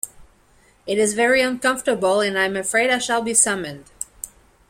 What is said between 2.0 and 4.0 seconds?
I am afraid I shall be summoned.